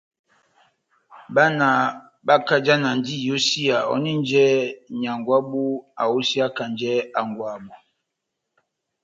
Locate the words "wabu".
5.41-5.63, 7.51-7.73